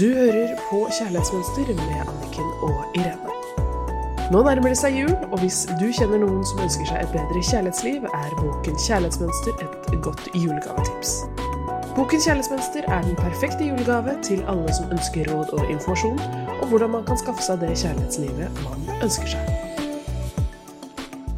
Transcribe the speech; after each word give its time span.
Du 0.00 0.04
hører 0.14 0.56
på 0.70 0.88
Kjærlighetsmønster 0.98 1.68
med 1.74 2.00
Anniken 2.02 2.48
og 2.62 2.96
Irene. 2.98 3.34
Nå 4.32 4.42
nærmer 4.44 4.68
det 4.68 4.76
seg 4.76 4.96
jul, 4.98 5.12
og 5.30 5.38
hvis 5.40 5.62
du 5.80 5.86
kjenner 5.88 6.20
noen 6.20 6.42
som 6.44 6.58
ønsker 6.60 6.90
seg 6.90 6.98
et 7.00 7.14
bedre 7.14 7.44
kjærlighetsliv, 7.50 8.04
er 8.04 8.34
boken 8.36 8.76
Kjærlighetsmønster 8.82 9.62
et 9.64 9.94
godt 10.04 10.26
julegavetips. 10.34 11.12
Boken 11.94 12.20
Kjærlighetsmønster 12.26 12.90
er 12.92 13.06
den 13.06 13.16
perfekte 13.22 13.70
julegave 13.70 14.18
til 14.26 14.42
alle 14.52 14.74
som 14.76 14.92
ønsker 14.98 15.30
råd 15.30 15.54
og 15.56 15.70
informasjon 15.72 16.20
om 16.58 16.68
hvordan 16.68 16.92
man 16.98 17.08
kan 17.08 17.22
skaffe 17.22 17.46
seg 17.46 17.64
det 17.64 17.72
kjærlighetslivet 17.84 18.60
man 18.66 18.84
ønsker 19.06 19.32
seg. 19.32 19.48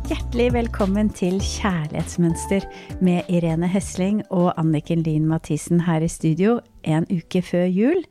Hjertelig 0.08 0.48
velkommen 0.56 1.14
til 1.14 1.38
Kjærlighetsmønster 1.44 2.66
med 3.06 3.30
Irene 3.30 3.70
Hesling 3.70 4.24
og 4.34 4.50
Anniken 4.58 5.06
Lien 5.06 5.30
Mathisen 5.30 5.86
her 5.86 6.02
i 6.02 6.10
studio 6.10 6.58
en 6.82 7.06
uke 7.12 7.44
før 7.44 7.70
jul. 7.70 8.02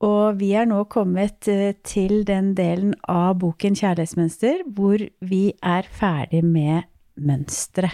Og 0.00 0.38
vi 0.40 0.54
er 0.56 0.68
nå 0.68 0.84
kommet 0.88 1.48
eh, 1.52 1.74
til 1.84 2.22
den 2.28 2.54
delen 2.56 2.94
av 3.04 3.36
boken 3.42 3.76
Kjærlighetsmønster 3.76 4.64
hvor 4.72 5.02
vi 5.20 5.42
er 5.60 5.88
ferdig 5.92 6.40
med 6.46 6.88
mønstre. 7.20 7.90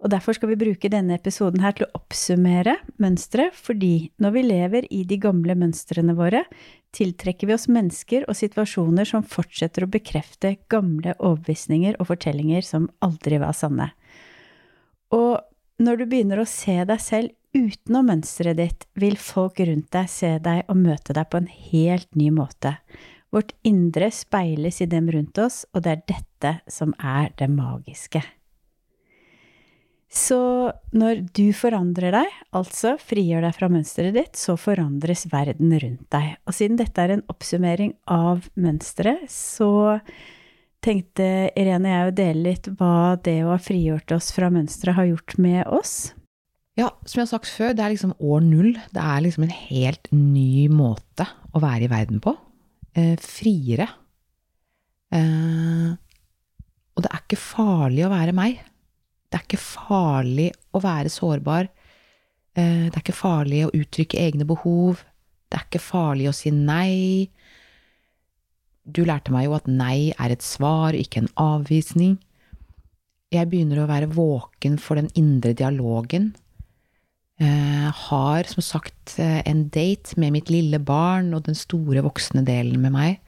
Og 0.00 0.12
derfor 0.12 0.36
skal 0.36 0.50
vi 0.52 0.58
bruke 0.60 0.90
denne 0.92 1.16
episoden 1.16 1.62
her 1.64 1.74
til 1.76 1.86
å 1.86 1.98
oppsummere 1.98 2.76
mønstre, 3.00 3.48
fordi 3.56 4.10
når 4.20 4.34
vi 4.34 4.42
lever 4.44 4.88
i 4.92 5.02
de 5.08 5.16
gamle 5.20 5.56
mønstrene 5.58 6.16
våre, 6.16 6.42
tiltrekker 6.96 7.48
vi 7.48 7.56
oss 7.56 7.66
mennesker 7.72 8.26
og 8.28 8.36
situasjoner 8.36 9.08
som 9.08 9.24
fortsetter 9.26 9.84
å 9.84 9.90
bekrefte 9.92 10.54
gamle 10.72 11.16
overbevisninger 11.16 11.96
og 12.00 12.10
fortellinger 12.12 12.64
som 12.64 12.90
aldri 13.04 13.40
var 13.42 13.56
sanne. 13.56 13.90
Og 15.16 15.40
når 15.80 16.00
du 16.00 16.06
begynner 16.08 16.40
å 16.40 16.48
se 16.48 16.76
deg 16.88 17.02
selv 17.02 17.34
utenom 17.56 18.10
mønsteret 18.12 18.60
ditt, 18.60 18.86
vil 18.94 19.16
folk 19.20 19.60
rundt 19.64 19.90
deg 19.96 20.08
se 20.12 20.36
deg 20.44 20.64
og 20.70 20.80
møte 20.84 21.16
deg 21.16 21.28
på 21.32 21.40
en 21.40 21.50
helt 21.72 22.08
ny 22.18 22.30
måte. 22.34 22.76
Vårt 23.34 23.52
indre 23.66 24.12
speiles 24.14 24.80
i 24.84 24.88
dem 24.90 25.10
rundt 25.12 25.38
oss, 25.42 25.64
og 25.74 25.84
det 25.84 25.92
er 25.96 26.04
dette 26.14 26.52
som 26.70 26.94
er 27.00 27.32
det 27.40 27.50
magiske. 27.52 28.22
Så 30.16 30.38
når 30.96 31.24
du 31.34 31.50
forandrer 31.52 32.14
deg, 32.14 32.36
altså 32.56 32.94
frigjør 33.02 33.42
deg 33.44 33.56
fra 33.56 33.68
mønsteret 33.72 34.14
ditt, 34.16 34.38
så 34.38 34.54
forandres 34.56 35.26
verden 35.32 35.74
rundt 35.74 36.06
deg. 36.14 36.36
Og 36.46 36.56
siden 36.56 36.78
dette 36.78 37.02
er 37.02 37.16
en 37.16 37.24
oppsummering 37.32 37.96
av 38.08 38.46
mønsteret, 38.54 39.26
så 39.32 39.98
tenkte 40.86 41.50
Irene 41.58 41.90
og 41.90 41.96
jeg 41.96 42.12
å 42.12 42.16
dele 42.22 42.44
litt 42.46 42.70
hva 42.78 43.16
det 43.26 43.40
å 43.42 43.50
ha 43.50 43.58
frigjort 43.60 44.14
oss 44.14 44.30
fra 44.36 44.52
mønsteret 44.54 44.96
har 45.00 45.10
gjort 45.10 45.36
med 45.42 45.66
oss. 45.74 45.96
Ja, 46.76 46.90
som 47.08 47.22
jeg 47.22 47.24
har 47.24 47.30
sagt 47.30 47.48
før, 47.48 47.72
det 47.72 47.84
er 47.84 47.94
liksom 47.94 48.12
år 48.20 48.42
null. 48.44 48.74
Det 48.92 49.00
er 49.00 49.22
liksom 49.24 49.46
en 49.46 49.54
helt 49.54 50.10
ny 50.12 50.66
måte 50.68 51.24
å 51.56 51.62
være 51.62 51.86
i 51.86 51.92
verden 51.92 52.20
på. 52.20 52.34
Eh, 52.92 53.14
friere. 53.20 53.86
Eh, 55.08 55.94
og 56.92 57.04
det 57.04 57.12
er 57.12 57.24
ikke 57.24 57.40
farlig 57.40 58.04
å 58.04 58.12
være 58.12 58.36
meg. 58.36 58.60
Det 59.24 59.40
er 59.40 59.48
ikke 59.48 59.62
farlig 59.62 60.50
å 60.76 60.84
være 60.84 61.12
sårbar. 61.16 61.72
Eh, 62.52 62.86
det 62.90 62.92
er 62.92 63.02
ikke 63.06 63.16
farlig 63.24 63.64
å 63.64 63.72
uttrykke 63.72 64.20
egne 64.28 64.44
behov. 64.48 65.00
Det 65.48 65.56
er 65.56 65.68
ikke 65.70 65.84
farlig 65.88 66.28
å 66.28 66.36
si 66.36 66.52
nei. 66.52 67.30
Du 68.84 69.06
lærte 69.08 69.32
meg 69.32 69.48
jo 69.48 69.56
at 69.56 69.68
nei 69.70 70.12
er 70.12 70.32
et 70.34 70.44
svar, 70.44 70.92
ikke 70.92 71.24
en 71.24 71.36
avvisning. 71.40 72.18
Jeg 73.32 73.48
begynner 73.48 73.80
å 73.80 73.88
være 73.88 74.12
våken 74.12 74.76
for 74.76 75.00
den 75.00 75.08
indre 75.16 75.56
dialogen 75.56 76.34
har 77.92 78.48
som 78.48 78.64
sagt 78.64 79.18
eh, 79.20 79.42
en 79.44 79.66
date 79.68 80.16
med 80.20 80.32
mitt 80.32 80.50
lille 80.52 80.78
barn 80.80 81.34
og 81.36 81.44
den 81.48 81.58
store 81.58 82.00
voksne 82.06 82.44
delen 82.46 82.80
med 82.80 82.94
meg 82.94 83.18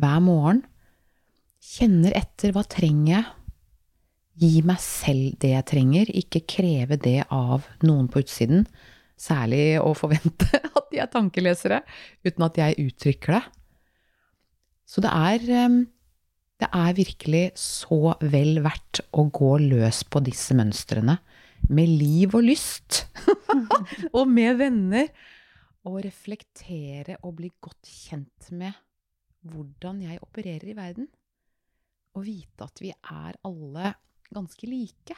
hver 0.00 0.22
morgen. 0.24 0.62
Kjenner 1.62 2.14
etter 2.16 2.54
hva 2.54 2.64
trenger 2.64 3.12
jeg? 3.12 3.26
Gi 4.42 4.62
meg 4.64 4.80
selv 4.80 5.34
det 5.42 5.52
jeg 5.52 5.68
trenger, 5.68 6.08
ikke 6.08 6.46
kreve 6.48 6.96
det 6.96 7.20
av 7.28 7.66
noen 7.84 8.08
på 8.08 8.22
utsiden. 8.24 8.64
Særlig 9.20 9.76
å 9.82 9.92
forvente 9.94 10.48
at 10.78 10.88
de 10.88 11.02
er 11.04 11.10
tankelesere, 11.12 11.82
uten 12.24 12.46
at 12.48 12.56
jeg 12.58 12.88
uttrykker 12.88 13.36
det. 13.36 13.42
Så 14.88 15.04
det 15.04 15.12
er, 15.12 15.44
eh, 15.44 15.76
det 16.64 16.72
er 16.72 16.96
virkelig 16.96 17.44
så 17.60 18.16
vel 18.24 18.62
verdt 18.64 19.04
å 19.12 19.28
gå 19.28 19.54
løs 19.60 20.02
på 20.08 20.24
disse 20.24 20.56
mønstrene 20.56 21.20
med 21.70 21.88
liv 21.88 22.34
og 22.34 22.44
lyst. 22.46 23.06
og 24.16 24.28
med 24.28 24.58
venner. 24.60 25.10
Og 25.88 25.98
reflektere 26.04 27.18
og 27.26 27.36
bli 27.40 27.50
godt 27.62 27.88
kjent 27.90 28.52
med 28.54 28.76
hvordan 29.50 30.02
jeg 30.04 30.22
opererer 30.22 30.70
i 30.70 30.76
verden. 30.78 31.08
Og 32.14 32.26
vite 32.26 32.66
at 32.66 32.82
vi 32.82 32.92
er 32.92 33.38
alle 33.48 33.94
ganske 34.32 34.68
like. 34.68 35.16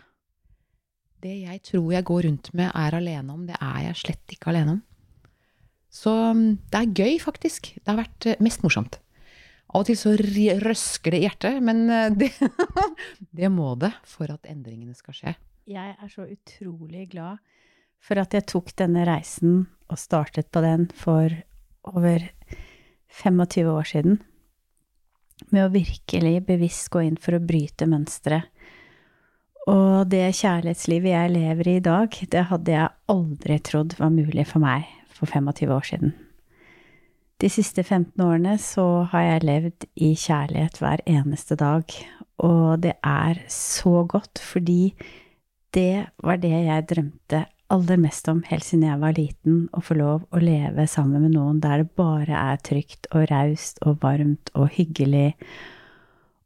Det 1.25 1.37
jeg 1.43 1.62
tror 1.69 1.93
jeg 1.93 2.04
går 2.04 2.27
rundt 2.28 2.50
med, 2.56 2.71
er 2.75 2.97
alene 2.97 3.33
om. 3.33 3.47
Det 3.49 3.56
er 3.60 3.87
jeg 3.88 4.00
slett 4.00 4.37
ikke 4.37 4.53
alene 4.53 4.77
om. 4.78 4.83
Så 5.94 6.12
mm, 6.34 6.59
det 6.72 6.81
er 6.81 6.94
gøy, 7.00 7.16
faktisk. 7.22 7.75
Det 7.77 7.88
har 7.88 8.00
vært 8.00 8.27
eh, 8.27 8.41
mest 8.43 8.65
morsomt. 8.65 8.99
Av 9.75 9.83
og 9.83 9.88
til 9.88 9.99
så 9.99 10.12
røsker 10.19 11.15
det 11.15 11.21
i 11.21 11.27
hjertet, 11.27 11.60
men 11.65 11.84
eh, 11.88 12.10
det, 12.21 12.31
det 13.31 13.50
må 13.53 13.75
det 13.81 13.93
for 14.09 14.33
at 14.33 14.49
endringene 14.50 14.97
skal 14.99 15.16
skje 15.16 15.37
jeg 15.64 15.97
er 15.97 16.10
så 16.12 16.26
utrolig 16.28 17.08
glad 17.14 17.41
for 18.04 18.20
at 18.20 18.34
jeg 18.36 18.47
tok 18.50 18.72
denne 18.76 19.06
reisen 19.08 19.64
og 19.88 20.00
startet 20.00 20.50
på 20.52 20.60
den 20.64 20.88
for 20.97 21.32
over 21.88 22.26
25 23.22 23.70
år 23.70 23.88
siden. 23.88 24.19
Med 25.50 25.66
å 25.66 25.72
virkelig 25.72 26.34
bevisst 26.47 26.91
gå 26.92 27.04
inn 27.06 27.16
for 27.20 27.36
å 27.36 27.42
bryte 27.42 27.88
mønsteret. 27.88 28.50
Og 29.70 30.04
det 30.12 30.34
kjærlighetslivet 30.36 31.14
jeg 31.14 31.32
lever 31.32 31.70
i 31.70 31.78
i 31.78 31.84
dag, 31.84 32.12
det 32.12 32.44
hadde 32.50 32.74
jeg 32.74 32.92
aldri 33.08 33.56
trodd 33.64 33.97
var 33.97 34.12
mulig 34.12 34.44
for 34.50 34.60
meg 34.60 34.84
for 35.08 35.30
25 35.30 35.72
år 35.72 35.88
siden. 35.88 36.12
De 37.41 37.48
siste 37.50 37.82
15 37.82 38.20
årene 38.20 38.58
så 38.60 39.06
har 39.10 39.24
jeg 39.24 39.47
levd 39.48 39.86
i 39.97 40.12
kjærlighet 40.12 40.76
hver 40.82 41.00
eneste 41.08 41.56
dag, 41.56 41.88
og 42.44 42.84
det 42.84 42.98
er 43.00 43.41
så 43.48 44.04
godt 44.04 44.42
fordi 44.44 44.92
det 45.74 46.06
var 46.22 46.40
det 46.42 46.54
jeg 46.54 46.88
drømte 46.90 47.44
aller 47.74 47.98
mest 47.98 48.28
om 48.30 48.42
helt 48.46 48.64
siden 48.66 48.86
jeg 48.86 49.00
var 49.00 49.14
liten, 49.16 49.62
å 49.74 49.82
få 49.82 49.96
lov 49.98 50.26
å 50.30 50.42
leve 50.42 50.86
sammen 50.90 51.24
med 51.24 51.34
noen 51.34 51.60
der 51.62 51.82
det 51.82 51.94
bare 51.98 52.36
er 52.52 52.60
trygt 52.62 53.08
og 53.12 53.26
raust 53.30 53.80
og 53.86 54.02
varmt 54.04 54.52
og 54.54 54.68
hyggelig 54.76 55.32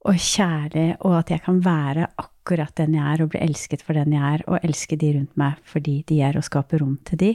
og 0.09 0.17
kjærlig, 0.23 0.93
og 1.05 1.19
at 1.19 1.33
jeg 1.35 1.43
kan 1.45 1.59
være 1.65 2.07
akkurat 2.23 2.73
den 2.79 2.95
jeg 2.97 3.05
er, 3.05 3.23
og 3.25 3.33
bli 3.33 3.41
elsket 3.45 3.83
for 3.85 3.99
den 3.99 4.15
jeg 4.15 4.23
er, 4.39 4.45
og 4.47 4.63
elske 4.65 4.97
de 4.97 5.11
rundt 5.19 5.35
meg 5.41 5.59
fordi 5.69 5.99
de 6.09 6.21
er, 6.25 6.39
og 6.39 6.47
skape 6.47 6.81
rom 6.81 6.97
til 7.05 7.21
de. 7.21 7.33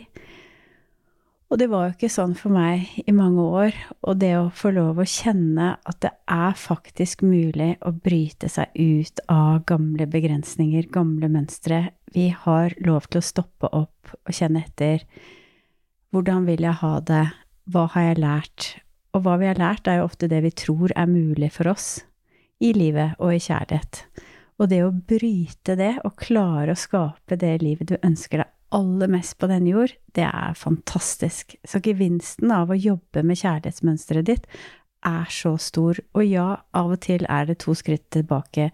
Og 1.52 1.60
det 1.62 1.68
var 1.70 1.86
jo 1.86 1.94
ikke 1.94 2.10
sånn 2.10 2.34
for 2.38 2.54
meg 2.56 2.88
i 3.04 3.14
mange 3.14 3.44
år. 3.44 3.76
Og 4.08 4.18
det 4.22 4.32
å 4.40 4.50
få 4.56 4.72
lov 4.74 5.02
å 5.02 5.08
kjenne 5.08 5.74
at 5.78 6.00
det 6.06 6.14
er 6.32 6.56
faktisk 6.58 7.22
mulig 7.26 7.76
å 7.86 7.94
bryte 7.94 8.50
seg 8.50 8.74
ut 8.80 9.22
av 9.32 9.62
gamle 9.70 10.08
begrensninger, 10.10 10.88
gamle 10.94 11.30
mønstre. 11.30 11.92
Vi 12.14 12.30
har 12.46 12.74
lov 12.86 13.10
til 13.10 13.22
å 13.22 13.28
stoppe 13.28 13.70
opp 13.70 14.16
og 14.24 14.34
kjenne 14.34 14.64
etter. 14.66 15.06
Hvordan 16.14 16.48
vil 16.50 16.66
jeg 16.66 16.80
ha 16.82 16.96
det? 17.06 17.26
Hva 17.70 17.86
har 17.94 18.10
jeg 18.10 18.24
lært? 18.24 18.70
Og 19.14 19.26
hva 19.26 19.38
vi 19.38 19.50
har 19.50 19.62
lært, 19.62 19.88
er 19.88 20.02
jo 20.02 20.08
ofte 20.08 20.30
det 20.30 20.42
vi 20.46 20.52
tror 20.58 20.94
er 20.98 21.10
mulig 21.10 21.52
for 21.54 21.70
oss 21.70 22.02
i 22.64 22.72
livet 22.74 23.20
og 23.22 23.36
i 23.36 23.42
kjærlighet. 23.42 24.04
Og 24.62 24.70
det 24.72 24.82
å 24.86 24.94
bryte 24.94 25.76
det 25.78 25.96
og 26.06 26.18
klare 26.22 26.74
å 26.74 26.80
skape 26.80 27.38
det 27.38 27.56
livet 27.62 27.90
du 27.90 27.98
ønsker 28.02 28.42
deg 28.42 28.52
aller 28.74 29.12
mest 29.12 29.38
på 29.40 29.50
denne 29.50 29.74
jord, 29.74 29.94
det 30.18 30.26
er 30.26 30.58
fantastisk. 30.58 31.56
Så 31.68 31.82
gevinsten 31.84 32.52
av 32.54 32.72
å 32.74 32.78
jobbe 32.78 33.24
med 33.26 33.40
kjærlighetsmønsteret 33.40 34.30
ditt 34.30 34.48
er 35.06 35.30
så 35.32 35.56
stor. 35.62 36.00
Og 36.18 36.26
ja, 36.26 36.48
av 36.74 36.96
og 36.96 37.02
til 37.06 37.28
er 37.30 37.50
det 37.50 37.60
to 37.64 37.76
skritt 37.78 38.10
tilbake. 38.16 38.72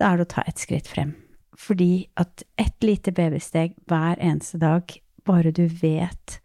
Da 0.00 0.12
er 0.12 0.20
det 0.20 0.28
å 0.28 0.32
ta 0.36 0.46
ett 0.46 0.62
skritt 0.62 0.88
frem. 0.90 1.14
Fordi 1.58 2.06
at 2.18 2.44
ett 2.60 2.82
lite 2.82 3.12
babysteg 3.14 3.76
hver 3.90 4.16
eneste 4.18 4.60
dag, 4.62 4.88
bare 5.26 5.52
du 5.54 5.66
vet 5.68 6.38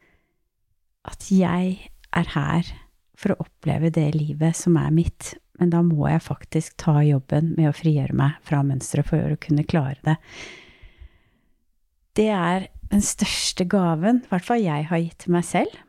at 1.08 1.32
jeg 1.32 1.78
er 2.14 2.32
her 2.36 2.72
for 3.18 3.34
å 3.34 3.42
oppleve 3.48 3.90
det 3.94 4.12
livet 4.14 4.58
som 4.60 4.76
er 4.78 4.92
mitt, 4.94 5.34
men 5.58 5.72
da 5.74 5.80
må 5.82 6.06
jeg 6.12 6.26
faktisk 6.28 6.76
ta 6.84 7.00
jobben 7.02 7.56
med 7.58 7.72
å 7.72 7.76
frigjøre 7.76 8.14
meg 8.18 8.38
fra 8.46 8.60
mønsteret 8.66 9.08
for 9.10 9.34
å 9.34 9.40
kunne 9.42 9.66
klare 9.66 9.98
det 10.06 10.18
det 12.18 12.30
er 12.34 12.68
den 12.92 13.04
største 13.04 13.68
gaven, 13.70 14.24
i 14.24 14.32
hvert 14.32 14.48
fall 14.48 14.64
jeg 14.64 14.88
har 14.90 15.04
gitt 15.04 15.20
til 15.26 15.36
meg 15.36 15.46
selv. 15.48 15.84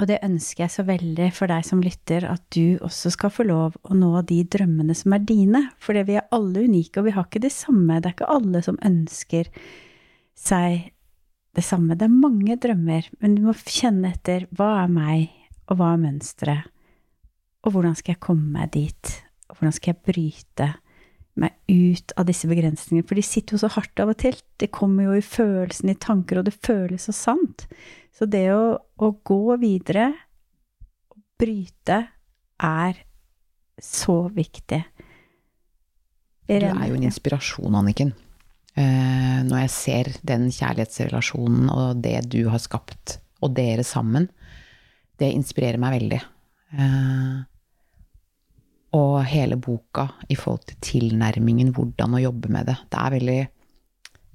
Og 0.00 0.06
det 0.08 0.22
ønsker 0.24 0.64
jeg 0.64 0.72
så 0.72 0.84
veldig 0.88 1.26
for 1.36 1.52
deg 1.52 1.66
som 1.68 1.82
lytter, 1.84 2.24
at 2.24 2.42
du 2.54 2.80
også 2.84 3.12
skal 3.12 3.32
få 3.32 3.44
lov 3.44 3.76
å 3.84 3.96
nå 3.96 4.22
de 4.28 4.40
drømmene 4.48 4.96
som 4.96 5.12
er 5.12 5.24
dine. 5.28 5.66
For 5.82 5.96
vi 5.96 6.16
er 6.16 6.30
alle 6.32 6.64
unike, 6.64 6.96
og 7.00 7.10
vi 7.10 7.14
har 7.16 7.28
ikke 7.28 7.42
det 7.44 7.52
samme. 7.52 8.00
Det 8.00 8.08
er 8.08 8.16
ikke 8.16 8.32
alle 8.32 8.62
som 8.64 8.80
ønsker 8.88 9.50
seg 10.38 10.88
det 11.52 11.64
samme. 11.66 11.98
Det 12.00 12.08
er 12.08 12.22
mange 12.24 12.56
drømmer, 12.56 13.10
men 13.20 13.36
du 13.36 13.44
må 13.44 13.56
kjenne 13.68 14.14
etter 14.14 14.48
hva 14.56 14.70
er 14.86 14.94
meg, 14.94 15.28
og 15.68 15.76
hva 15.78 15.92
er 15.94 16.00
mønsteret, 16.06 16.72
og 17.62 17.74
hvordan 17.74 17.94
skal 17.96 18.16
jeg 18.16 18.24
komme 18.24 18.48
meg 18.56 18.72
dit, 18.74 19.12
og 19.48 19.58
hvordan 19.58 19.76
skal 19.76 19.92
jeg 19.92 20.04
bryte 20.08 20.72
meg 21.40 21.54
ut 21.70 22.12
av 22.20 22.26
disse 22.28 22.48
begrensningene, 22.50 23.06
for 23.08 23.18
de 23.18 23.24
sitter 23.24 23.56
jo 23.56 23.62
så 23.62 23.70
hardt 23.72 24.02
av 24.02 24.12
og 24.12 24.18
til. 24.20 24.36
Det 24.60 24.72
kommer 24.74 25.08
jo 25.08 25.16
i 25.16 25.24
følelsen, 25.24 25.92
i 25.92 25.98
tanker, 26.00 26.40
og 26.40 26.48
det 26.48 26.58
føles 26.58 27.08
så 27.08 27.14
sant. 27.16 27.66
Så 28.12 28.28
det 28.28 28.46
å, 28.52 28.76
å 28.76 29.08
gå 29.24 29.56
videre, 29.62 30.10
bryte, 31.40 32.02
er 32.62 33.00
så 33.82 34.18
viktig. 34.30 34.82
Du 36.46 36.54
er 36.54 36.86
jo 36.90 36.98
en 36.98 37.08
inspirasjon, 37.08 37.74
Anniken. 37.78 38.12
Eh, 38.78 39.40
når 39.44 39.64
jeg 39.64 39.72
ser 39.74 40.10
den 40.26 40.46
kjærlighetsrelasjonen 40.52 41.68
og 41.72 42.02
det 42.04 42.18
du 42.32 42.44
har 42.52 42.60
skapt, 42.62 43.18
og 43.42 43.56
dere 43.56 43.84
sammen, 43.84 44.28
det 45.20 45.32
inspirerer 45.34 45.80
meg 45.82 45.96
veldig. 45.96 46.20
Eh, 46.72 47.40
og 48.92 49.24
hele 49.24 49.56
boka 49.56 50.08
i 50.28 50.36
forhold 50.36 50.66
til 50.68 50.76
tilnærmingen, 50.84 51.72
hvordan 51.72 52.14
å 52.18 52.20
jobbe 52.22 52.50
med 52.52 52.66
det. 52.66 52.76
Det 52.92 52.98
er 53.00 53.14
veldig 53.14 53.38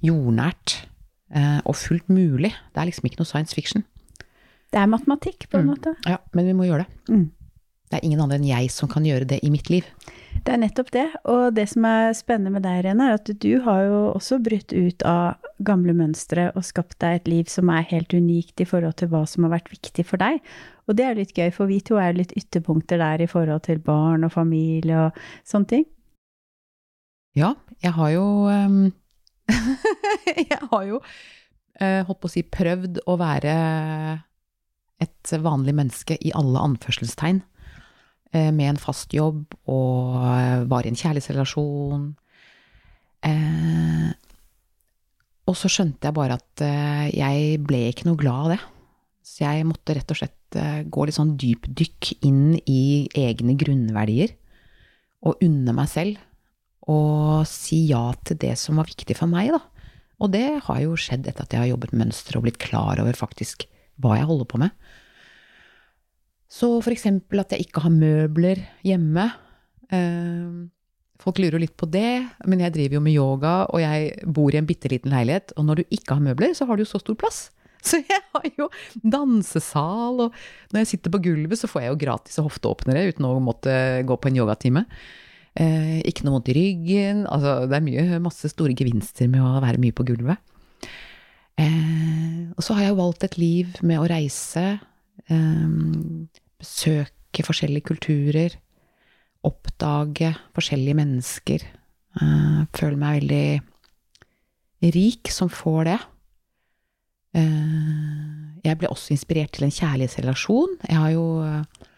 jordnært 0.04 0.74
eh, 1.34 1.60
og 1.64 1.76
fullt 1.78 2.08
mulig. 2.10 2.52
Det 2.74 2.80
er 2.82 2.88
liksom 2.90 3.06
ikke 3.08 3.20
noe 3.22 3.28
science 3.30 3.54
fiction. 3.56 3.84
Det 4.72 4.80
er 4.82 4.86
matematikk, 4.90 5.48
på 5.48 5.58
en 5.58 5.66
Mm. 5.66 5.70
måte. 5.74 5.94
Ja, 6.06 6.18
men 6.34 6.46
vi 6.46 6.52
må 6.52 6.66
gjøre 6.66 6.84
det. 6.84 7.14
Mm. 7.14 7.30
Det 7.90 7.96
er 7.98 8.04
ingen 8.04 8.20
andre 8.20 8.36
enn 8.36 8.44
jeg 8.46 8.70
som 8.70 8.88
kan 8.88 9.02
gjøre 9.04 9.26
det 9.26 9.40
i 9.42 9.50
mitt 9.50 9.70
liv. 9.70 9.84
Det 10.48 10.54
er 10.54 10.60
nettopp 10.62 10.88
det. 10.94 11.08
Og 11.28 11.42
det 11.52 11.66
som 11.68 11.84
er 11.84 12.14
spennende 12.16 12.54
med 12.54 12.62
deg, 12.64 12.78
Irene, 12.80 13.10
er 13.10 13.18
at 13.18 13.28
du 13.28 13.50
har 13.66 13.82
jo 13.84 13.96
også 14.14 14.38
brutt 14.40 14.72
ut 14.72 15.02
av 15.04 15.50
gamle 15.60 15.92
mønstre 15.92 16.46
og 16.54 16.64
skapt 16.64 16.96
deg 17.04 17.18
et 17.18 17.28
liv 17.28 17.50
som 17.52 17.68
er 17.68 17.84
helt 17.90 18.14
unikt 18.16 18.62
i 18.64 18.66
forhold 18.70 18.96
til 18.96 19.10
hva 19.12 19.26
som 19.28 19.44
har 19.44 19.52
vært 19.58 19.68
viktig 19.74 20.06
for 20.08 20.16
deg. 20.22 20.40
Og 20.88 20.96
det 20.96 21.04
er 21.04 21.18
litt 21.18 21.34
gøy, 21.36 21.50
for 21.52 21.68
vi 21.68 21.82
to 21.84 21.98
er 22.00 22.14
jo 22.14 22.22
litt 22.22 22.32
ytterpunkter 22.32 22.96
der 22.96 23.20
i 23.20 23.28
forhold 23.28 23.66
til 23.68 23.82
barn 23.84 24.24
og 24.24 24.32
familie 24.38 25.02
og 25.10 25.20
sånne 25.44 25.70
ting. 25.74 25.84
Ja, 27.36 27.52
jeg 27.84 27.92
har 27.98 28.14
jo 28.16 28.24
um, 28.48 28.80
Jeg 30.48 30.62
har 30.64 30.88
jo 30.88 31.02
uh, 31.02 32.00
holdt 32.08 32.22
på 32.24 32.32
å 32.32 32.36
si 32.38 32.46
prøvd 32.48 33.02
å 33.04 33.20
være 33.20 33.52
et 35.04 35.36
vanlig 35.44 35.76
menneske 35.76 36.16
i 36.24 36.32
alle 36.32 36.64
anførselstegn. 36.70 37.44
Eh, 38.32 38.50
Med 38.54 38.74
en 38.74 38.80
fast 38.80 39.12
jobb 39.14 39.44
og 39.66 40.16
eh, 40.28 40.64
var 40.70 40.86
i 40.86 40.92
en 40.92 40.98
kjærlighetsrelasjon. 40.98 42.08
Eh, 43.28 44.08
Og 45.48 45.56
så 45.56 45.70
skjønte 45.72 46.04
jeg 46.10 46.16
bare 46.16 46.36
at 46.36 46.62
eh, 46.64 47.06
jeg 47.16 47.60
ble 47.64 47.86
ikke 47.88 48.08
noe 48.08 48.20
glad 48.20 48.44
av 48.44 48.52
det. 48.52 48.60
Så 49.24 49.44
jeg 49.44 49.66
måtte 49.68 49.94
rett 49.96 50.12
og 50.12 50.18
slett 50.20 50.34
gå 50.88 51.04
litt 51.04 51.16
sånn 51.18 51.34
dypdykk 51.36 52.06
inn 52.24 52.54
i 52.64 53.08
egne 53.16 53.52
grunnverdier. 53.60 54.30
Og 55.28 55.42
unne 55.44 55.74
meg 55.76 55.90
selv 55.92 56.24
og 56.88 57.42
si 57.44 57.82
ja 57.90 58.14
til 58.24 58.38
det 58.40 58.54
som 58.56 58.78
var 58.80 58.88
viktig 58.88 59.12
for 59.18 59.28
meg, 59.28 59.50
da. 59.52 59.58
Og 60.24 60.30
det 60.32 60.46
har 60.64 60.78
jo 60.80 60.94
skjedd 60.96 61.28
etter 61.28 61.44
at 61.44 61.52
jeg 61.52 61.60
har 61.60 61.68
jobbet 61.74 61.92
med 61.92 62.06
mønster 62.06 62.38
og 62.38 62.46
blitt 62.46 62.56
klar 62.62 62.96
over 63.02 63.18
faktisk 63.18 63.66
hva 64.00 64.16
jeg 64.16 64.28
holder 64.30 64.48
på 64.48 64.60
med. 64.62 64.72
Så 66.48 66.70
for 66.80 66.94
eksempel 66.94 67.42
at 67.42 67.52
jeg 67.52 67.66
ikke 67.66 67.84
har 67.84 67.92
møbler 67.92 68.64
hjemme. 68.86 69.28
Eh, 69.92 70.66
Folk 71.18 71.40
lurer 71.42 71.56
jo 71.56 71.64
litt 71.64 71.74
på 71.74 71.88
det, 71.90 72.28
men 72.46 72.60
jeg 72.62 72.74
driver 72.76 72.94
jo 72.94 73.02
med 73.02 73.16
yoga, 73.16 73.52
og 73.74 73.80
jeg 73.82 74.12
bor 74.30 74.54
i 74.54 74.58
en 74.60 74.66
bitte 74.68 74.86
liten 74.92 75.10
leilighet, 75.10 75.50
og 75.58 75.64
når 75.66 75.80
du 75.80 75.94
ikke 75.96 76.14
har 76.14 76.22
møbler, 76.22 76.52
så 76.54 76.68
har 76.68 76.78
du 76.78 76.84
jo 76.84 76.90
så 76.92 77.00
stor 77.02 77.16
plass. 77.18 77.48
Så 77.88 78.00
jeg 78.02 78.22
har 78.34 78.46
jo 78.58 78.66
dansesal, 79.06 80.18
og 80.24 80.34
når 80.74 80.80
jeg 80.82 80.88
sitter 80.92 81.12
på 81.14 81.20
gulvet, 81.22 81.60
så 81.60 81.68
får 81.70 81.84
jeg 81.84 81.92
jo 81.92 81.98
gratis 82.02 82.38
hofteåpnere 82.42 83.04
uten 83.12 83.26
å 83.28 83.36
måtte 83.42 83.74
gå 84.06 84.16
på 84.18 84.30
en 84.30 84.38
yogatime. 84.40 84.82
Eh, 85.54 86.00
ikke 86.10 86.26
noe 86.26 86.36
vondt 86.36 86.50
i 86.50 86.56
ryggen. 86.58 87.20
Altså, 87.30 87.52
det 87.70 87.78
er 87.78 87.84
mye, 87.86 88.18
masse 88.24 88.50
store 88.50 88.74
gevinster 88.78 89.30
med 89.30 89.46
å 89.46 89.62
være 89.62 89.78
mye 89.82 89.94
på 89.94 90.06
gulvet. 90.10 90.42
Eh, 91.58 92.50
og 92.54 92.66
så 92.66 92.74
har 92.74 92.88
jeg 92.88 92.94
jo 92.96 93.00
valgt 93.00 93.26
et 93.26 93.38
liv 93.38 93.78
med 93.86 94.02
å 94.02 94.10
reise, 94.10 94.66
besøke 95.28 97.44
forskjellige 97.44 97.90
kulturer, 97.90 98.54
oppdage 99.46 100.32
forskjellige 100.56 100.98
mennesker. 100.98 101.64
Eh, 102.18 102.62
føler 102.74 102.98
meg 102.98 103.22
veldig 103.22 104.92
rik 104.94 105.30
som 105.32 105.50
får 105.52 105.90
det. 105.90 105.98
Eh, 107.38 108.62
jeg 108.64 108.80
ble 108.80 108.90
også 108.90 109.14
inspirert 109.14 109.54
til 109.54 109.68
en 109.68 109.74
kjærlighetsrelasjon. 109.74 110.78
Jeg 110.88 110.98
har 110.98 111.14
jo 111.14 111.26
eh, 111.46 111.88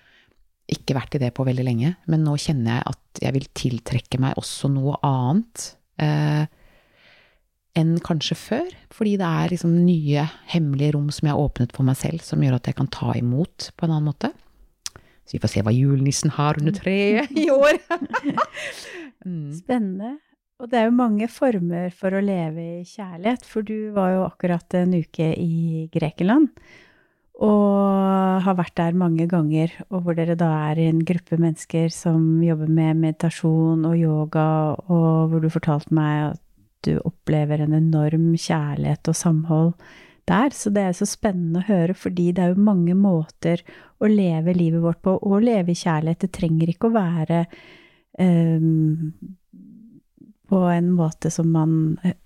ikke 0.77 0.97
vært 0.99 1.17
i 1.17 1.23
det 1.23 1.33
på 1.35 1.47
veldig 1.47 1.67
lenge, 1.67 1.95
men 2.11 2.25
nå 2.27 2.37
kjenner 2.39 2.79
jeg 2.79 2.95
at 2.95 3.23
jeg 3.25 3.37
vil 3.37 3.49
tiltrekke 3.59 4.21
meg 4.23 4.39
også 4.41 4.71
noe 4.73 4.99
annet 5.07 5.71
enn 7.79 7.97
kanskje 8.05 8.37
før. 8.39 8.71
Fordi 8.95 9.17
det 9.21 9.27
er 9.27 9.53
liksom 9.55 9.75
nye, 9.87 10.27
hemmelige 10.53 10.95
rom 10.97 11.11
som 11.15 11.29
jeg 11.29 11.37
har 11.37 11.43
åpnet 11.43 11.75
for 11.77 11.87
meg 11.87 11.99
selv, 12.01 12.25
som 12.27 12.43
gjør 12.43 12.59
at 12.59 12.71
jeg 12.71 12.79
kan 12.81 12.91
ta 12.93 13.15
imot 13.19 13.71
på 13.77 13.87
en 13.87 13.95
annen 13.95 14.11
måte. 14.11 14.33
Så 15.25 15.37
vi 15.37 15.43
får 15.45 15.53
se 15.53 15.63
hva 15.63 15.75
julenissen 15.75 16.33
har 16.35 16.59
under 16.59 16.75
treet 16.75 17.31
i 17.39 17.47
år. 17.55 17.79
mm. 19.27 19.53
Spennende. 19.61 20.17
Og 20.61 20.69
det 20.69 20.77
er 20.77 20.89
jo 20.91 20.97
mange 20.99 21.29
former 21.33 21.89
for 21.97 22.13
å 22.13 22.21
leve 22.21 22.65
i 22.83 22.85
kjærlighet, 22.85 23.47
for 23.49 23.65
du 23.65 23.93
var 23.97 24.11
jo 24.13 24.25
akkurat 24.27 24.77
en 24.77 24.93
uke 24.99 25.31
i 25.39 25.87
Grekenland. 25.95 26.51
Og 27.41 28.43
har 28.45 28.57
vært 28.59 28.75
der 28.77 28.99
mange 28.99 29.25
ganger, 29.31 29.73
og 29.89 30.03
hvor 30.05 30.19
dere 30.19 30.37
da 30.37 30.51
er 30.69 30.83
en 30.83 31.01
gruppe 31.09 31.39
mennesker 31.41 31.89
som 31.95 32.43
jobber 32.45 32.69
med 32.69 33.01
meditasjon 33.01 33.87
og 33.89 33.97
yoga, 33.97 34.49
og 34.93 35.31
hvor 35.31 35.41
du 35.41 35.49
fortalte 35.53 35.97
meg 35.97 36.35
at 36.35 36.43
du 36.87 36.95
opplever 37.05 37.61
en 37.65 37.75
enorm 37.77 38.31
kjærlighet 38.37 39.11
og 39.13 39.17
samhold 39.19 39.73
der. 40.31 40.55
Så 40.55 40.71
det 40.75 40.85
er 40.87 40.97
så 40.97 41.09
spennende 41.09 41.63
å 41.63 41.69
høre, 41.69 41.95
fordi 41.97 42.31
det 42.33 42.45
er 42.45 42.55
jo 42.55 42.65
mange 42.71 42.95
måter 42.99 43.63
å 44.01 44.09
leve 44.11 44.55
livet 44.57 44.83
vårt 44.85 45.03
på. 45.05 45.17
Og 45.21 45.43
leve 45.45 45.75
i 45.75 45.79
kjærlighet, 45.79 46.25
det 46.25 46.33
trenger 46.37 46.73
ikke 46.73 46.91
å 46.91 46.97
være 46.97 47.45
um, 48.19 49.13
på 50.51 50.65
en 50.73 50.91
måte 50.97 51.31
som 51.31 51.51
man 51.55 51.77
er 52.05 52.17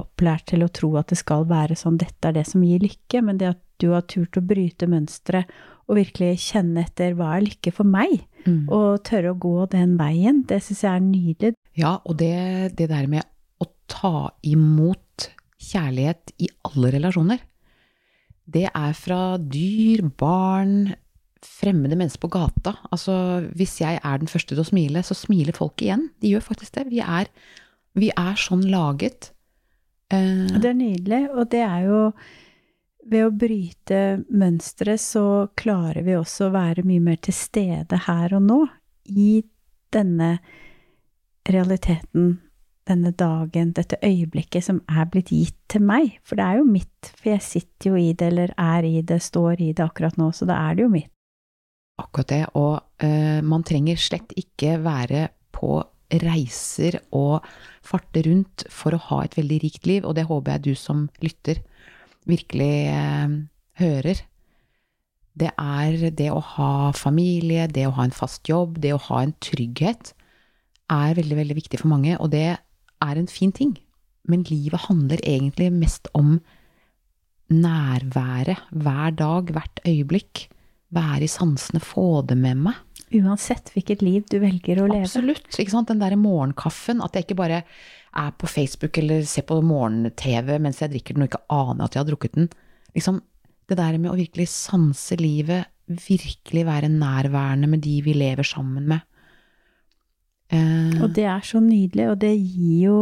opplært 0.00 0.46
til 0.52 0.64
å 0.64 0.70
tro 0.72 0.94
at 0.96 1.10
det 1.12 1.18
skal 1.20 1.44
være 1.50 1.76
sånn, 1.76 1.98
dette 2.00 2.30
er 2.30 2.38
det 2.38 2.46
som 2.48 2.62
gir 2.64 2.80
lykke, 2.80 3.20
men 3.26 3.40
det 3.40 3.50
at 3.52 3.62
du 3.82 3.90
har 3.92 4.06
turt 4.08 4.38
å 4.38 4.44
bryte 4.46 4.88
mønsteret 4.88 5.50
og 5.84 5.98
virkelig 5.98 6.38
kjenne 6.46 6.86
etter 6.86 7.12
hva 7.18 7.34
er 7.36 7.44
lykke 7.50 7.74
for 7.74 7.88
meg, 7.88 8.22
Mm. 8.44 8.66
og 8.68 8.98
tørre 9.08 9.30
å 9.32 9.38
gå 9.40 9.70
den 9.72 9.94
veien, 9.96 10.42
det 10.44 10.58
syns 10.60 10.82
jeg 10.84 10.90
er 10.92 11.00
nydelig. 11.00 11.54
Ja, 11.80 11.94
og 12.04 12.18
det, 12.20 12.76
det 12.76 12.90
der 12.90 13.06
med 13.08 13.24
ta 13.90 14.30
imot 14.46 15.30
kjærlighet 15.64 16.34
i 16.44 16.48
alle 16.68 16.92
relasjoner, 16.94 17.42
det 18.44 18.66
er 18.68 18.92
fra 18.96 19.36
dyr, 19.38 20.04
barn, 20.20 20.92
fremmede 21.44 21.96
mennesker 21.96 22.24
på 22.24 22.32
gata. 22.34 22.74
Altså, 22.92 23.14
hvis 23.56 23.78
jeg 23.80 24.00
er 24.00 24.20
den 24.20 24.28
første 24.28 24.54
til 24.54 24.64
å 24.64 24.68
smile, 24.68 25.04
så 25.04 25.16
smiler 25.16 25.56
folk 25.56 25.80
igjen. 25.84 26.10
De 26.20 26.32
gjør 26.34 26.44
faktisk 26.50 26.76
det. 26.76 26.86
Vi 26.92 27.00
er, 27.04 27.30
vi 27.96 28.10
er 28.12 28.40
sånn 28.40 28.66
laget. 28.72 29.30
Uh, 30.12 30.44
Det 30.60 30.70
er 30.72 30.76
nydelig, 30.76 31.22
og 31.32 31.48
det 31.52 31.62
er 31.64 31.88
jo 31.88 32.00
ved 33.04 33.26
å 33.26 33.32
bryte 33.36 34.00
mønsteret 34.32 35.00
så 35.00 35.24
klarer 35.60 36.04
vi 36.06 36.16
også 36.16 36.48
å 36.48 36.54
være 36.54 36.86
mye 36.88 37.02
mer 37.04 37.18
til 37.24 37.36
stede 37.36 37.98
her 38.06 38.32
og 38.36 38.46
nå, 38.46 38.60
i 39.04 39.42
denne 39.92 40.38
realiteten, 41.44 42.38
denne 42.88 43.14
dagen, 43.16 43.72
dette 43.76 43.98
øyeblikket 44.04 44.66
som 44.66 44.80
er 44.88 45.08
blitt 45.10 45.32
gitt 45.32 45.56
til 45.72 45.84
meg. 45.86 46.18
For 46.26 46.38
det 46.38 46.44
er 46.44 46.60
jo 46.60 46.68
mitt, 46.68 47.10
for 47.16 47.32
jeg 47.32 47.44
sitter 47.44 47.90
jo 47.90 48.00
i 48.00 48.12
det, 48.12 48.28
eller 48.32 48.52
er 48.60 48.88
i 48.88 49.00
det, 49.00 49.20
står 49.24 49.62
i 49.64 49.72
det 49.72 49.84
akkurat 49.84 50.18
nå, 50.20 50.30
så 50.36 50.48
da 50.48 50.58
er 50.68 50.76
det 50.76 50.84
jo 50.84 50.92
mitt. 50.92 51.10
Akkurat 52.00 52.30
det. 52.32 52.42
Og 52.58 52.74
uh, 53.04 53.40
man 53.46 53.64
trenger 53.66 54.00
slett 54.00 54.34
ikke 54.38 54.76
være 54.84 55.28
på 55.54 55.78
reiser 56.24 56.98
og 57.16 57.46
farte 57.82 58.22
rundt 58.26 58.66
for 58.70 58.94
å 58.94 59.02
ha 59.08 59.22
et 59.24 59.38
veldig 59.38 59.58
rikt 59.64 59.88
liv, 59.88 60.04
og 60.04 60.18
det 60.18 60.26
håper 60.28 60.56
jeg 60.56 60.64
du 60.66 60.74
som 60.78 61.08
lytter 61.24 61.62
virkelig 62.28 62.74
uh, 62.92 63.38
hører. 63.80 64.20
Det 65.34 65.50
er 65.58 66.10
det 66.14 66.28
å 66.30 66.42
ha 66.54 66.74
familie, 66.94 67.66
det 67.66 67.88
å 67.88 67.96
ha 67.96 68.04
en 68.06 68.14
fast 68.14 68.46
jobb, 68.46 68.76
det 68.82 68.92
å 68.94 69.02
ha 69.08 69.24
en 69.24 69.34
trygghet, 69.42 70.12
er 70.92 71.16
veldig, 71.16 71.36
veldig 71.40 71.56
viktig 71.56 71.80
for 71.80 71.90
mange, 71.90 72.14
og 72.20 72.30
det 72.34 72.58
er 73.04 73.20
en 73.20 73.30
fin 73.30 73.52
ting. 73.54 73.74
Men 74.28 74.44
livet 74.48 74.86
handler 74.88 75.20
egentlig 75.22 75.70
mest 75.74 76.08
om 76.16 76.38
nærværet 77.52 78.62
hver 78.72 79.14
dag, 79.18 79.52
hvert 79.52 79.82
øyeblikk. 79.86 80.48
Være 80.94 81.26
i 81.26 81.30
sansene, 81.30 81.82
få 81.82 82.22
det 82.28 82.38
med 82.38 82.62
meg. 82.68 82.80
Uansett 83.14 83.70
hvilket 83.74 84.02
liv 84.02 84.24
du 84.30 84.38
velger 84.42 84.80
å 84.82 84.88
leve. 84.88 85.04
Absolutt. 85.06 85.50
Ikke 85.52 85.74
sant? 85.74 85.90
Den 85.90 86.00
derre 86.02 86.18
morgenkaffen, 86.18 87.02
at 87.04 87.14
jeg 87.14 87.26
ikke 87.26 87.38
bare 87.42 87.60
er 88.14 88.34
på 88.38 88.48
Facebook 88.50 88.98
eller 88.98 89.24
ser 89.28 89.46
på 89.48 89.58
morgen-TV 89.66 90.56
mens 90.62 90.80
jeg 90.82 90.92
drikker 90.92 91.16
den 91.16 91.26
og 91.26 91.32
ikke 91.32 91.46
aner 91.52 91.84
at 91.84 91.96
jeg 91.96 92.04
har 92.04 92.10
drukket 92.10 92.36
den. 92.38 92.50
Liksom, 92.94 93.20
det 93.70 93.78
der 93.80 93.98
med 93.98 94.12
å 94.12 94.18
virkelig 94.18 94.48
sanse 94.52 95.18
livet, 95.20 95.70
virkelig 95.86 96.64
være 96.66 96.92
nærværende 96.92 97.68
med 97.70 97.82
de 97.84 97.98
vi 98.06 98.14
lever 98.16 98.46
sammen 98.46 98.86
med. 98.94 99.04
Eh. 100.52 100.98
Og 101.02 101.14
det 101.16 101.28
er 101.30 101.46
så 101.46 101.62
nydelig, 101.62 102.10
og 102.10 102.18
det 102.24 102.34
gir 102.36 102.88
jo 102.88 102.98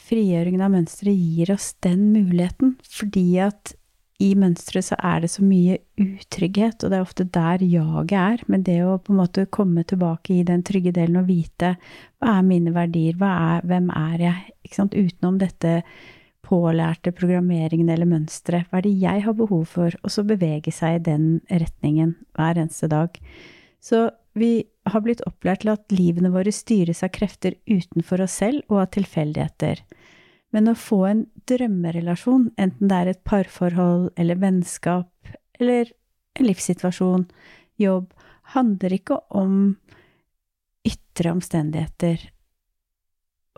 Frigjøringen 0.00 0.62
av 0.64 0.70
mønsteret 0.72 1.18
gir 1.18 1.50
oss 1.52 1.74
den 1.84 2.06
muligheten, 2.14 2.76
fordi 2.88 3.24
at 3.42 3.74
i 4.20 4.34
mønsteret 4.36 4.84
så 4.84 4.96
er 5.00 5.22
det 5.24 5.30
så 5.32 5.42
mye 5.44 5.78
utrygghet, 6.00 6.82
og 6.84 6.92
det 6.92 6.98
er 6.98 7.04
ofte 7.04 7.26
der 7.32 7.62
jaget 7.64 8.16
er. 8.20 8.42
Men 8.52 8.64
det 8.66 8.78
å 8.84 8.98
på 9.00 9.14
en 9.14 9.20
måte 9.22 9.46
komme 9.52 9.84
tilbake 9.88 10.34
i 10.36 10.46
den 10.46 10.64
trygge 10.66 10.92
delen 10.96 11.22
og 11.22 11.28
vite 11.30 11.74
hva 12.20 12.36
er 12.36 12.46
mine 12.46 12.72
verdier, 12.76 13.16
er, 13.16 13.64
hvem 13.64 13.88
er 13.96 14.24
jeg, 14.26 14.56
ikke 14.66 14.76
sant, 14.76 14.96
utenom 14.96 15.38
dette 15.40 15.78
pålærte 16.44 17.14
programmeringen 17.16 17.88
eller 17.92 18.08
mønsteret, 18.10 18.68
hva 18.68 18.80
er 18.80 18.88
det 18.88 18.96
jeg 19.00 19.24
har 19.24 19.36
behov 19.38 19.64
for, 19.72 19.96
og 20.04 20.12
så 20.12 20.26
bevege 20.28 20.72
seg 20.74 20.98
i 20.98 21.04
den 21.12 21.26
retningen 21.48 22.16
hver 22.36 22.60
eneste 22.60 22.90
dag. 22.92 23.16
Så 23.80 24.08
vi 24.36 24.52
har 24.92 25.04
blitt 25.04 25.22
opplært 25.28 25.64
til 25.64 25.72
at 25.72 25.94
livene 25.94 26.32
våre 26.34 26.52
styres 26.54 27.02
av 27.06 27.12
krefter 27.14 27.56
utenfor 27.70 28.24
oss 28.24 28.38
selv 28.42 28.62
og 28.68 28.84
av 28.84 28.90
tilfeldigheter. 28.96 29.82
Men 30.50 30.70
å 30.70 30.78
få 30.78 31.04
en 31.06 31.22
drømmerelasjon, 31.50 32.50
enten 32.58 32.90
det 32.90 32.96
er 32.98 33.12
et 33.12 33.22
parforhold 33.26 34.10
eller 34.18 34.40
vennskap 34.40 35.10
eller 35.60 35.92
en 36.38 36.48
livssituasjon, 36.48 37.26
jobb, 37.80 38.10
handler 38.54 38.96
ikke 38.96 39.18
om 39.36 39.54
ytre 40.86 41.34
omstendigheter. 41.36 42.22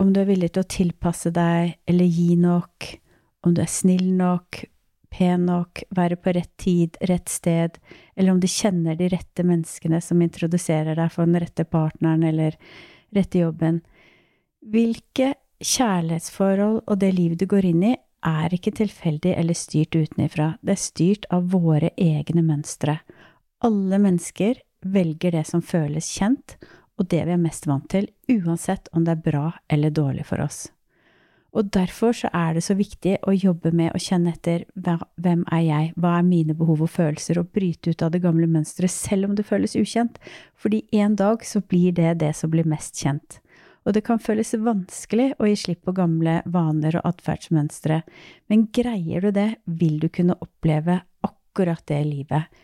Om 0.01 0.11
du 0.13 0.21
er 0.21 0.29
villig 0.29 0.51
til 0.53 0.65
å 0.65 0.69
tilpasse 0.69 1.31
deg 1.33 1.77
eller 1.89 2.09
gi 2.09 2.35
nok, 2.39 2.89
om 3.47 3.55
du 3.55 3.63
er 3.63 3.71
snill 3.71 4.09
nok, 4.17 4.63
pen 5.13 5.45
nok, 5.47 5.83
være 5.93 6.17
på 6.17 6.33
rett 6.35 6.51
tid, 6.61 6.97
rett 7.09 7.29
sted, 7.29 7.77
eller 8.15 8.33
om 8.33 8.41
du 8.41 8.49
kjenner 8.49 8.97
de 8.99 9.11
rette 9.13 9.45
menneskene 9.45 10.01
som 10.01 10.21
introduserer 10.25 10.97
deg 10.97 11.13
for 11.13 11.29
den 11.29 11.39
rette 11.43 11.65
partneren 11.69 12.25
eller 12.27 12.57
rette 13.13 13.43
jobben. 13.43 13.81
Hvilke 14.63 15.33
kjærlighetsforhold 15.63 16.81
og 16.83 16.99
det 16.99 17.13
livet 17.15 17.41
du 17.41 17.47
går 17.51 17.69
inn 17.69 17.85
i, 17.93 17.95
er 18.23 18.53
ikke 18.55 18.71
tilfeldig 18.77 19.33
eller 19.35 19.57
styrt 19.57 19.95
utenifra. 19.95 20.53
Det 20.63 20.77
er 20.77 20.83
styrt 20.83 21.25
av 21.33 21.49
våre 21.51 21.91
egne 21.99 22.43
mønstre. 22.45 23.01
Alle 23.63 23.99
mennesker 23.99 24.61
velger 24.83 25.35
det 25.35 25.43
som 25.47 25.63
føles 25.63 26.07
kjent, 26.17 26.55
og 26.99 27.09
det 27.11 27.23
vi 27.27 27.35
er 27.35 27.41
mest 27.41 27.67
vant 27.67 27.89
til, 27.91 28.07
uansett 28.31 28.89
om 28.93 29.03
det 29.03 29.17
er 29.17 29.25
bra 29.25 29.45
eller 29.71 29.91
dårlig 29.91 30.27
for 30.29 30.43
oss. 30.43 30.67
Og 31.53 31.69
derfor 31.69 32.15
så 32.17 32.31
er 32.33 32.55
det 32.55 32.63
så 32.65 32.73
viktig 32.73 33.19
å 33.29 33.33
jobbe 33.35 33.69
med 33.75 33.93
å 33.93 34.01
kjenne 34.01 34.33
etter 34.33 34.65
hvem 34.73 35.43
er 35.53 35.61
jeg, 35.67 35.91
hva 36.01 36.15
er 36.17 36.25
mine 36.25 36.55
behov 36.57 36.81
og 36.81 36.89
følelser, 36.89 37.37
og 37.39 37.51
bryte 37.53 37.93
ut 37.93 38.01
av 38.01 38.13
det 38.15 38.23
gamle 38.23 38.49
mønsteret 38.49 38.91
selv 38.91 39.29
om 39.29 39.35
det 39.37 39.45
føles 39.45 39.77
ukjent, 39.77 40.17
fordi 40.57 40.81
en 40.97 41.17
dag 41.19 41.45
så 41.45 41.61
blir 41.61 41.93
det 41.93 42.15
det 42.23 42.33
som 42.39 42.49
blir 42.53 42.65
mest 42.69 42.97
kjent. 42.97 43.37
Og 43.85 43.93
det 43.93 44.05
kan 44.07 44.21
føles 44.23 44.55
vanskelig 44.63 45.33
å 45.37 45.49
gi 45.49 45.57
slipp 45.59 45.83
på 45.85 45.93
gamle 45.95 46.39
vaner 46.49 46.97
og 46.97 47.09
atferdsmønstre, 47.11 48.01
men 48.49 48.67
greier 48.73 49.27
du 49.27 49.33
det, 49.35 49.49
vil 49.65 49.99
du 50.01 50.09
kunne 50.09 50.39
oppleve 50.41 51.01
akkurat 51.27 51.83
det 51.91 52.01
livet 52.07 52.63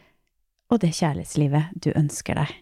og 0.69 0.81
det 0.81 0.93
kjærlighetslivet 0.95 1.77
du 1.81 1.91
ønsker 1.97 2.39
deg. 2.39 2.57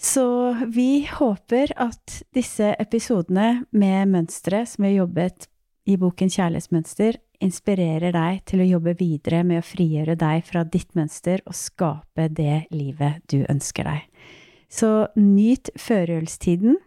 Så 0.00 0.56
vi 0.72 1.04
håper 1.12 1.74
at 1.76 2.22
disse 2.32 2.72
episodene 2.80 3.66
med 3.76 4.08
mønstre 4.08 4.62
som 4.64 4.86
vi 4.86 4.94
har 4.94 5.02
jobbet 5.02 5.50
i 5.84 5.98
boken 6.00 6.30
Kjærlighetsmønster, 6.32 7.18
inspirerer 7.44 8.14
deg 8.16 8.40
til 8.48 8.62
å 8.62 8.68
jobbe 8.68 8.94
videre 8.96 9.42
med 9.44 9.60
å 9.60 9.66
frigjøre 9.66 10.16
deg 10.20 10.44
fra 10.48 10.62
ditt 10.64 10.94
mønster 10.96 11.42
og 11.44 11.56
skape 11.56 12.28
det 12.32 12.62
livet 12.72 13.20
du 13.32 13.42
ønsker 13.44 13.88
deg. 13.88 14.06
Så 14.72 15.10
nyt 15.20 15.68
førjulstiden. 15.76 16.78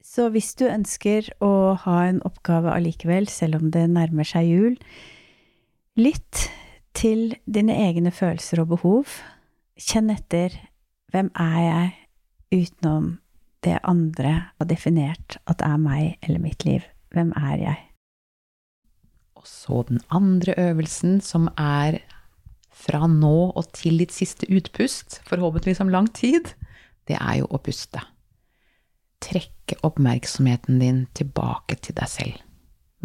Så 0.00 0.30
hvis 0.32 0.54
du 0.56 0.64
ønsker 0.70 1.28
å 1.44 1.74
ha 1.84 1.98
en 2.06 2.22
oppgave 2.24 2.72
allikevel, 2.72 3.28
selv 3.28 3.60
om 3.60 3.68
det 3.74 3.84
nærmer 3.92 4.28
seg 4.28 4.48
jul, 4.48 4.80
lytt 6.00 6.46
til 6.96 7.34
dine 7.44 7.76
egne 7.76 8.12
følelser 8.14 8.64
og 8.64 8.72
behov. 8.72 9.20
Kjenn 9.76 10.08
etter 10.14 10.54
hvem 11.12 11.28
er 11.36 11.60
jeg 11.60 12.05
utenom 12.54 13.16
det 13.66 13.78
andre 13.82 14.32
har 14.58 14.68
definert 14.70 15.38
at 15.50 15.64
er 15.64 15.78
meg 15.80 16.16
eller 16.22 16.42
mitt 16.42 16.64
liv. 16.66 16.84
Hvem 17.14 17.32
er 17.38 17.56
jeg? 17.62 17.78
Og 19.36 19.46
så 19.48 19.82
den 19.88 20.00
andre 20.10 20.54
øvelsen, 20.58 21.20
som 21.20 21.48
er 21.58 22.00
fra 22.76 23.06
nå 23.08 23.52
og 23.56 23.70
til 23.74 23.98
ditt 24.02 24.12
siste 24.14 24.48
utpust, 24.52 25.20
forhåpentligvis 25.28 25.80
om 25.80 25.92
lang 25.92 26.10
tid 26.14 26.52
det 27.08 27.16
er 27.18 27.40
jo 27.40 27.48
å 27.50 27.60
puste. 27.62 28.02
Trekke 29.22 29.78
oppmerksomheten 29.86 30.80
din 30.82 31.04
tilbake 31.16 31.78
til 31.80 31.96
deg 31.96 32.10
selv. 32.10 32.42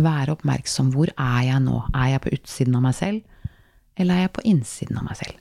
Være 0.01 0.35
oppmerksom. 0.35 0.91
Hvor 0.95 1.11
er 1.13 1.41
jeg 1.47 1.61
nå? 1.63 1.77
Er 1.93 2.15
jeg 2.15 2.23
på 2.23 2.33
utsiden 2.35 2.77
av 2.79 2.85
meg 2.87 2.97
selv, 2.97 3.21
eller 3.95 4.17
er 4.17 4.25
jeg 4.25 4.33
på 4.37 4.45
innsiden 4.49 4.99
av 4.99 5.07
meg 5.07 5.19
selv? 5.21 5.37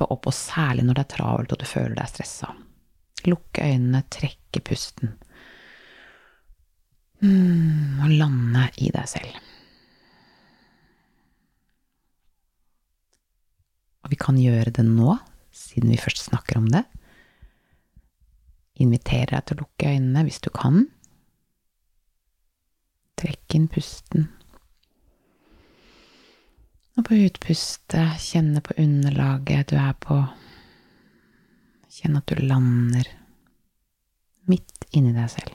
Stoppe 0.00 0.14
opp, 0.14 0.28
og 0.30 0.34
særlig 0.34 0.84
når 0.86 0.96
det 0.96 1.02
er 1.04 1.12
travelt 1.12 1.52
og 1.52 1.58
du 1.60 1.66
føler 1.68 1.94
deg 1.98 2.08
stressa. 2.08 2.54
Lukke 3.28 3.60
øynene, 3.60 4.02
trekke 4.08 4.62
pusten. 4.64 5.18
Mm, 7.20 8.00
og 8.00 8.08
lande 8.08 8.70
i 8.80 8.88
deg 8.88 9.08
selv. 9.10 9.36
Og 14.00 14.10
vi 14.10 14.16
kan 14.16 14.40
gjøre 14.40 14.72
det 14.72 14.86
nå 14.88 15.18
siden 15.52 15.92
vi 15.92 16.00
først 16.00 16.30
snakker 16.30 16.62
om 16.62 16.70
det. 16.72 16.86
Inviterer 18.80 19.36
deg 19.36 19.44
til 19.44 19.58
å 19.58 19.66
lukke 19.66 19.92
øynene 19.92 20.24
hvis 20.24 20.40
du 20.40 20.48
kan. 20.48 20.86
Trekk 23.20 23.58
inn 23.58 23.68
pusten. 23.68 24.30
Og 27.00 27.06
på 27.08 27.16
utpustet 27.16 28.18
kjenne 28.20 28.60
på 28.60 28.74
underlaget 28.76 29.70
du 29.70 29.78
er 29.80 29.94
på. 30.04 30.18
Kjenne 31.88 32.20
at 32.20 32.28
du 32.28 32.42
lander 32.44 33.08
midt 34.50 34.84
inni 34.92 35.14
deg 35.16 35.30
selv. 35.32 35.54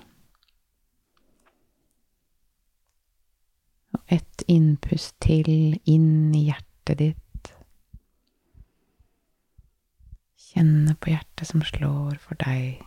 Og 3.93 4.17
ett 4.17 4.47
innpust 4.49 5.13
til 5.21 5.77
inn 5.85 6.33
i 6.33 6.47
hjertet 6.47 7.03
ditt. 7.03 7.53
Kjenne 10.49 10.97
på 10.97 11.13
hjertet 11.13 11.53
som 11.53 11.61
slår 11.61 12.17
for 12.25 12.41
deg. 12.41 12.81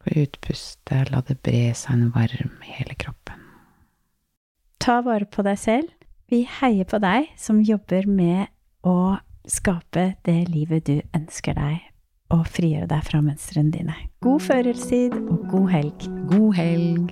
På 0.00 0.16
utpustet 0.24 1.12
la 1.12 1.20
det 1.28 1.42
bre 1.44 1.74
seg 1.76 1.92
en 1.98 2.12
varme 2.16 2.64
i 2.64 2.80
hele 2.80 2.96
kroppen. 2.96 3.48
Ta 4.80 5.02
vare 5.04 5.28
på 5.28 5.44
deg 5.44 5.60
selv. 5.60 5.99
Vi 6.30 6.44
heier 6.60 6.86
på 6.86 7.00
deg 7.02 7.32
som 7.34 7.58
jobber 7.58 8.06
med 8.06 8.52
å 8.86 9.18
skape 9.50 10.12
det 10.22 10.44
livet 10.46 10.86
du 10.86 11.00
ønsker 11.16 11.56
deg, 11.58 11.80
og 12.30 12.44
frigjøre 12.46 12.86
deg 12.92 13.02
fra 13.08 13.18
mønstrene 13.24 13.74
dine. 13.74 13.96
God 14.22 14.44
førjulstid 14.46 15.16
og 15.24 15.48
god 15.50 15.66
helg. 15.74 16.06
God 16.30 16.54
helg. 16.54 17.10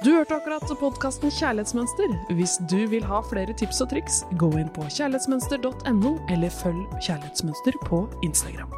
Du 0.00 0.14
hørte 0.14 0.38
akkurat 0.38 0.72
podkasten 0.80 1.28
Kjærlighetsmønster. 1.36 2.14
Hvis 2.38 2.56
du 2.72 2.78
vil 2.88 3.04
ha 3.04 3.20
flere 3.28 3.52
tips 3.52 3.82
og 3.84 3.92
triks, 3.92 4.22
gå 4.40 4.48
inn 4.56 4.72
på 4.72 4.88
kjærlighetsmønster.no, 4.88 6.14
eller 6.32 6.60
følg 6.62 6.80
Kjærlighetsmønster 7.04 7.76
på 7.84 8.06
Instagram. 8.24 8.72